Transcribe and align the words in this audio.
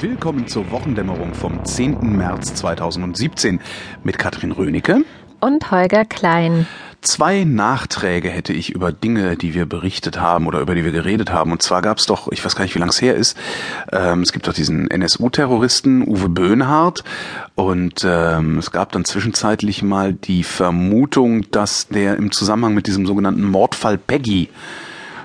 Willkommen 0.00 0.48
zur 0.48 0.70
Wochendämmerung 0.72 1.34
vom 1.34 1.64
10. 1.64 2.16
März 2.16 2.54
2017 2.54 3.60
mit 4.02 4.18
Katrin 4.18 4.50
Rönecke 4.50 5.04
und 5.40 5.70
Holger 5.70 6.04
Klein. 6.04 6.66
Zwei 7.00 7.44
Nachträge 7.44 8.28
hätte 8.28 8.52
ich 8.52 8.70
über 8.70 8.90
Dinge, 8.90 9.36
die 9.36 9.54
wir 9.54 9.66
berichtet 9.66 10.20
haben 10.20 10.46
oder 10.46 10.60
über 10.60 10.74
die 10.74 10.84
wir 10.84 10.90
geredet 10.90 11.32
haben. 11.32 11.52
Und 11.52 11.62
zwar 11.62 11.80
gab 11.80 11.98
es 11.98 12.06
doch, 12.06 12.32
ich 12.32 12.44
weiß 12.44 12.56
gar 12.56 12.64
nicht, 12.64 12.74
wie 12.74 12.78
lange 12.78 12.90
es 12.90 13.00
her 13.00 13.14
ist, 13.14 13.36
ähm, 13.92 14.22
es 14.22 14.32
gibt 14.32 14.48
doch 14.48 14.54
diesen 14.54 14.90
NSU-Terroristen 14.90 16.02
Uwe 16.08 16.28
Böhnhardt 16.28 17.04
und 17.54 18.04
ähm, 18.04 18.58
es 18.58 18.72
gab 18.72 18.90
dann 18.92 19.04
zwischenzeitlich 19.04 19.82
mal 19.82 20.12
die 20.12 20.42
Vermutung, 20.42 21.50
dass 21.50 21.88
der 21.88 22.16
im 22.16 22.32
Zusammenhang 22.32 22.74
mit 22.74 22.86
diesem 22.86 23.06
sogenannten 23.06 23.44
Mordfall 23.44 23.96
Peggy 23.96 24.48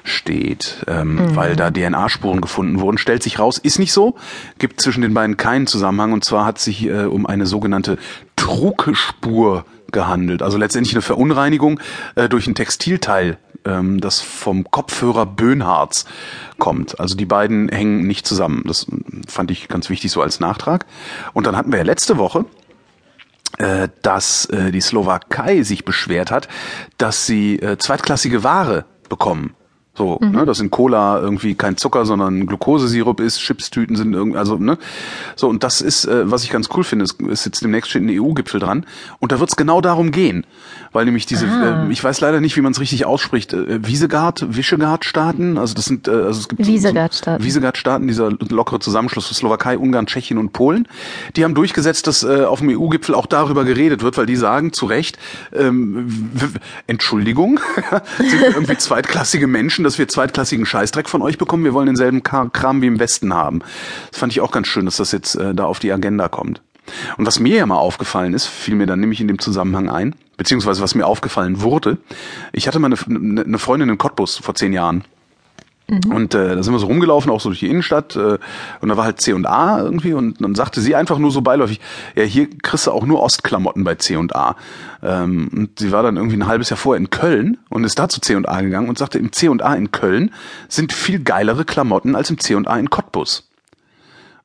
steht, 0.09 0.83
ähm, 0.87 1.15
mhm. 1.15 1.35
weil 1.35 1.55
da 1.55 1.71
DNA-Spuren 1.71 2.41
gefunden 2.41 2.79
wurden. 2.79 2.97
Stellt 2.97 3.23
sich 3.23 3.39
raus, 3.39 3.57
ist 3.57 3.79
nicht 3.79 3.93
so, 3.93 4.15
gibt 4.57 4.81
zwischen 4.81 5.01
den 5.01 5.13
beiden 5.13 5.37
keinen 5.37 5.67
Zusammenhang 5.67 6.13
und 6.13 6.25
zwar 6.25 6.45
hat 6.45 6.59
sich 6.59 6.85
äh, 6.85 7.05
um 7.05 7.25
eine 7.25 7.45
sogenannte 7.45 7.97
Trugspur 8.35 9.65
gehandelt. 9.91 10.41
Also 10.41 10.57
letztendlich 10.57 10.93
eine 10.93 11.01
Verunreinigung 11.01 11.79
äh, 12.15 12.29
durch 12.29 12.47
ein 12.47 12.55
Textilteil, 12.55 13.37
ähm, 13.65 13.99
das 13.99 14.21
vom 14.21 14.69
Kopfhörer 14.69 15.25
Böhnhards 15.25 16.05
kommt. 16.57 16.99
Also 16.99 17.15
die 17.15 17.25
beiden 17.25 17.69
hängen 17.69 18.05
nicht 18.05 18.27
zusammen. 18.27 18.63
Das 18.65 18.87
fand 19.27 19.51
ich 19.51 19.67
ganz 19.67 19.89
wichtig 19.89 20.11
so 20.11 20.21
als 20.21 20.39
Nachtrag. 20.39 20.85
Und 21.33 21.47
dann 21.47 21.55
hatten 21.55 21.71
wir 21.71 21.79
ja 21.79 21.85
letzte 21.85 22.17
Woche 22.17 22.45
äh, 23.57 23.89
dass 24.03 24.45
äh, 24.45 24.71
die 24.71 24.79
Slowakei 24.79 25.63
sich 25.63 25.83
beschwert 25.83 26.31
hat, 26.31 26.47
dass 26.97 27.25
sie 27.25 27.59
äh, 27.59 27.77
zweitklassige 27.77 28.43
Ware 28.43 28.85
bekommen. 29.09 29.53
So, 29.95 30.17
mhm. 30.21 30.31
ne, 30.31 30.45
dass 30.45 30.59
in 30.59 30.69
Cola 30.69 31.19
irgendwie 31.19 31.55
kein 31.55 31.75
Zucker, 31.75 32.05
sondern 32.05 32.45
Glukosesirup 32.45 33.19
ist, 33.19 33.39
Chipstüten 33.39 33.95
sind 33.97 34.13
irgendwie, 34.13 34.37
also, 34.37 34.55
ne? 34.55 34.77
So, 35.35 35.49
und 35.49 35.63
das 35.63 35.81
ist, 35.81 36.05
äh, 36.05 36.31
was 36.31 36.43
ich 36.43 36.51
ganz 36.51 36.69
cool 36.75 36.83
finde, 36.83 37.03
ist, 37.03 37.21
ist 37.21 37.45
jetzt 37.45 37.61
demnächst 37.61 37.89
steht 37.89 38.03
ein 38.03 38.09
EU-Gipfel 38.09 38.61
dran. 38.61 38.85
Und 39.19 39.31
da 39.31 39.39
wird 39.39 39.49
es 39.49 39.55
genau 39.57 39.81
darum 39.81 40.11
gehen. 40.11 40.45
Weil 40.91 41.05
nämlich 41.05 41.25
diese, 41.25 41.45
äh, 41.45 41.91
ich 41.91 42.03
weiß 42.03 42.21
leider 42.21 42.39
nicht, 42.39 42.55
wie 42.55 42.61
man 42.61 42.71
es 42.71 42.79
richtig 42.79 43.05
ausspricht, 43.05 43.53
äh, 43.53 43.85
Wiesegard, 43.85 44.55
Visegrad-Staaten, 44.55 45.57
also 45.57 45.73
das 45.73 45.85
sind, 45.85 46.07
äh, 46.07 46.11
also 46.11 46.39
es 46.39 46.47
gibt 46.47 46.65
Wiesegard-Staaten. 46.65 47.41
So, 47.41 47.47
Wiesegard-Staaten, 47.47 48.07
dieser 48.07 48.31
lockere 48.31 48.79
Zusammenschluss 48.79 49.27
von 49.27 49.35
Slowakei, 49.35 49.77
Ungarn, 49.77 50.07
Tschechien 50.07 50.37
und 50.37 50.53
Polen, 50.53 50.87
die 51.35 51.43
haben 51.43 51.53
durchgesetzt, 51.53 52.07
dass 52.07 52.23
äh, 52.23 52.45
auf 52.45 52.59
dem 52.59 52.69
EU-Gipfel 52.69 53.13
auch 53.13 53.25
darüber 53.25 53.65
geredet 53.65 54.01
wird, 54.01 54.17
weil 54.17 54.25
die 54.25 54.35
sagen, 54.35 54.71
zu 54.71 54.85
Recht, 54.85 55.19
ähm, 55.53 56.07
Entschuldigung, 56.87 57.59
sind 58.17 58.41
irgendwie 58.41 58.77
zweitklassige 58.77 59.47
Menschen, 59.47 59.78
dass 59.83 59.97
wir 59.97 60.07
zweitklassigen 60.07 60.65
Scheißdreck 60.65 61.09
von 61.09 61.21
euch 61.21 61.37
bekommen. 61.37 61.63
Wir 61.63 61.73
wollen 61.73 61.87
denselben 61.87 62.23
Kram 62.23 62.81
wie 62.81 62.87
im 62.87 62.99
Westen 62.99 63.33
haben. 63.33 63.61
Das 64.11 64.19
fand 64.19 64.31
ich 64.31 64.41
auch 64.41 64.51
ganz 64.51 64.67
schön, 64.67 64.85
dass 64.85 64.97
das 64.97 65.11
jetzt 65.11 65.35
äh, 65.35 65.53
da 65.53 65.65
auf 65.65 65.79
die 65.79 65.91
Agenda 65.91 66.27
kommt. 66.27 66.61
Und 67.17 67.25
was 67.25 67.39
mir 67.39 67.57
ja 67.57 67.65
mal 67.65 67.77
aufgefallen 67.77 68.33
ist, 68.33 68.47
fiel 68.47 68.75
mir 68.75 68.87
dann 68.87 68.99
nämlich 68.99 69.21
in 69.21 69.27
dem 69.27 69.39
Zusammenhang 69.39 69.89
ein, 69.89 70.15
beziehungsweise 70.37 70.81
was 70.81 70.95
mir 70.95 71.05
aufgefallen 71.05 71.61
wurde. 71.61 71.97
Ich 72.51 72.67
hatte 72.67 72.79
mal 72.79 72.91
eine, 72.91 73.41
eine 73.41 73.59
Freundin 73.59 73.89
in 73.89 73.97
Cottbus 73.97 74.37
vor 74.37 74.55
zehn 74.55 74.73
Jahren. 74.73 75.03
Mhm. 75.89 76.11
Und 76.11 76.35
äh, 76.35 76.55
da 76.55 76.63
sind 76.63 76.73
wir 76.73 76.79
so 76.79 76.87
rumgelaufen, 76.87 77.31
auch 77.31 77.41
so 77.41 77.49
durch 77.49 77.59
die 77.59 77.67
Innenstadt. 77.67 78.15
Äh, 78.15 78.37
und 78.81 78.89
da 78.89 78.97
war 78.97 79.05
halt 79.05 79.19
C 79.21 79.33
und 79.33 79.45
A 79.45 79.79
irgendwie. 79.81 80.13
Und 80.13 80.41
dann 80.41 80.55
sagte 80.55 80.81
sie 80.81 80.95
einfach 80.95 81.17
nur 81.17 81.31
so 81.31 81.41
beiläufig, 81.41 81.79
ja, 82.15 82.23
hier 82.23 82.49
kriegst 82.49 82.87
du 82.87 82.91
auch 82.91 83.05
nur 83.05 83.21
Ostklamotten 83.21 83.83
bei 83.83 83.95
C 83.95 84.15
und 84.15 84.35
A. 84.35 84.55
Ähm, 85.01 85.49
und 85.53 85.79
sie 85.79 85.91
war 85.91 86.03
dann 86.03 86.17
irgendwie 86.17 86.37
ein 86.37 86.47
halbes 86.47 86.69
Jahr 86.69 86.77
vorher 86.77 86.99
in 86.99 87.09
Köln 87.09 87.57
und 87.69 87.83
ist 87.83 87.97
da 87.97 88.09
zu 88.09 88.21
C 88.21 88.35
und 88.35 88.47
A 88.47 88.61
gegangen 88.61 88.89
und 88.89 88.97
sagte, 88.97 89.17
im 89.17 89.31
C 89.31 89.49
und 89.49 89.61
A 89.63 89.73
in 89.73 89.91
Köln 89.91 90.31
sind 90.67 90.93
viel 90.93 91.19
geilere 91.19 91.65
Klamotten 91.65 92.15
als 92.15 92.29
im 92.29 92.39
C 92.39 92.55
und 92.55 92.67
A 92.67 92.77
in 92.77 92.89
Cottbus. 92.89 93.49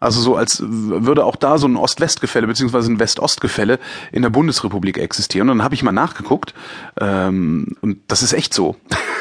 Also 0.00 0.20
so 0.20 0.36
als 0.36 0.62
würde 0.66 1.24
auch 1.24 1.36
da 1.36 1.56
so 1.56 1.66
ein 1.66 1.76
Ost-West-Gefälle 1.76 2.46
beziehungsweise 2.46 2.92
ein 2.92 2.98
West-Ost-Gefälle 2.98 3.78
in 4.12 4.20
der 4.20 4.28
Bundesrepublik 4.28 4.98
existieren. 4.98 5.48
Und 5.48 5.58
dann 5.58 5.64
habe 5.64 5.74
ich 5.74 5.82
mal 5.82 5.92
nachgeguckt 5.92 6.52
ähm, 7.00 7.76
und 7.80 7.98
das 8.08 8.22
ist 8.22 8.34
echt 8.34 8.52
so. 8.52 8.76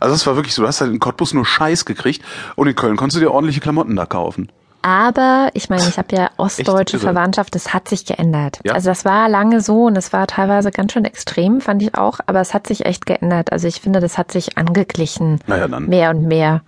Also 0.00 0.14
es 0.14 0.26
war 0.26 0.36
wirklich 0.36 0.54
so, 0.54 0.62
du 0.62 0.68
hast 0.68 0.80
halt 0.80 0.92
in 0.92 1.00
Cottbus 1.00 1.34
nur 1.34 1.46
Scheiß 1.46 1.84
gekriegt 1.84 2.22
und 2.56 2.68
in 2.68 2.74
Köln 2.74 2.96
konntest 2.96 3.16
du 3.16 3.20
dir 3.20 3.30
ordentliche 3.30 3.60
Klamotten 3.60 3.96
da 3.96 4.06
kaufen. 4.06 4.50
Aber 4.84 5.48
ich 5.54 5.70
meine, 5.70 5.88
ich 5.88 5.96
habe 5.96 6.14
ja 6.14 6.30
ostdeutsche 6.36 6.98
Verwandtschaft, 6.98 7.54
das 7.54 7.72
hat 7.72 7.88
sich 7.88 8.04
geändert. 8.04 8.60
Ja. 8.64 8.74
Also 8.74 8.90
das 8.90 9.06
war 9.06 9.30
lange 9.30 9.62
so 9.62 9.84
und 9.84 9.96
es 9.96 10.12
war 10.12 10.26
teilweise 10.26 10.70
ganz 10.70 10.92
schön 10.92 11.06
extrem, 11.06 11.62
fand 11.62 11.82
ich 11.82 11.94
auch, 11.94 12.20
aber 12.26 12.42
es 12.42 12.52
hat 12.52 12.66
sich 12.66 12.84
echt 12.84 13.06
geändert. 13.06 13.50
Also 13.50 13.66
ich 13.66 13.80
finde, 13.80 14.00
das 14.00 14.18
hat 14.18 14.30
sich 14.30 14.58
angeglichen. 14.58 15.40
Naja, 15.46 15.68
dann. 15.68 15.88
Mehr 15.88 16.10
und 16.10 16.24
mehr. 16.26 16.60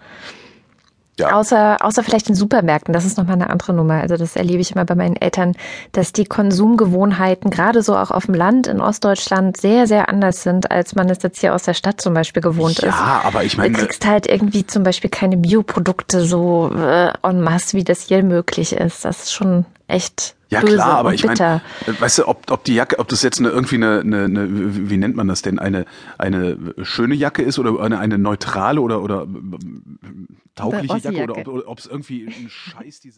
Ja. 1.18 1.32
Außer, 1.32 1.78
außer 1.80 2.02
vielleicht 2.02 2.28
in 2.28 2.34
Supermärkten, 2.34 2.92
das 2.92 3.06
ist 3.06 3.16
nochmal 3.16 3.36
eine 3.36 3.48
andere 3.48 3.72
Nummer. 3.72 4.02
Also 4.02 4.16
das 4.16 4.36
erlebe 4.36 4.60
ich 4.60 4.72
immer 4.72 4.84
bei 4.84 4.94
meinen 4.94 5.16
Eltern, 5.16 5.54
dass 5.92 6.12
die 6.12 6.26
Konsumgewohnheiten 6.26 7.50
gerade 7.50 7.82
so 7.82 7.96
auch 7.96 8.10
auf 8.10 8.26
dem 8.26 8.34
Land 8.34 8.66
in 8.66 8.80
Ostdeutschland 8.82 9.56
sehr, 9.56 9.86
sehr 9.86 10.10
anders 10.10 10.42
sind, 10.42 10.70
als 10.70 10.94
man 10.94 11.08
es 11.08 11.22
jetzt 11.22 11.40
hier 11.40 11.54
aus 11.54 11.62
der 11.62 11.74
Stadt 11.74 12.02
zum 12.02 12.12
Beispiel 12.12 12.42
gewohnt 12.42 12.82
ja, 12.82 12.88
ist. 12.88 12.94
Ja, 12.94 13.22
aber 13.24 13.44
ich 13.44 13.56
meine. 13.56 13.72
Du 13.72 13.80
kriegst 13.80 14.06
halt 14.06 14.26
irgendwie 14.26 14.66
zum 14.66 14.82
Beispiel 14.82 15.08
keine 15.08 15.38
Bioprodukte 15.38 16.20
so 16.20 16.70
äh, 16.76 17.10
en 17.22 17.40
masse, 17.40 17.76
wie 17.78 17.84
das 17.84 18.02
hier 18.02 18.22
möglich 18.22 18.74
ist. 18.74 19.06
Das 19.06 19.24
ist 19.24 19.32
schon 19.32 19.64
echt 19.88 20.35
ja 20.50 20.60
Böse 20.60 20.74
klar, 20.74 20.98
aber 20.98 21.14
ich 21.14 21.24
meine, 21.24 21.62
weißt 21.98 22.18
du, 22.18 22.28
ob, 22.28 22.50
ob 22.50 22.64
die 22.64 22.74
Jacke, 22.74 22.98
ob 22.98 23.08
das 23.08 23.22
jetzt 23.22 23.38
eine 23.38 23.48
irgendwie 23.48 23.76
eine, 23.76 24.00
eine, 24.00 24.24
eine, 24.24 24.90
wie 24.90 24.96
nennt 24.96 25.16
man 25.16 25.28
das 25.28 25.42
denn, 25.42 25.58
eine 25.58 25.86
eine 26.18 26.56
schöne 26.82 27.14
Jacke 27.14 27.42
ist 27.42 27.58
oder 27.58 27.80
eine, 27.80 27.98
eine 27.98 28.18
neutrale 28.18 28.80
oder 28.80 29.02
oder 29.02 29.26
taugliche 30.54 31.12
Jacke 31.12 31.50
oder 31.50 31.68
ob 31.68 31.78
es 31.78 31.86
irgendwie 31.86 32.26
ein 32.26 32.48
Scheiß 32.48 33.00
diese 33.00 33.14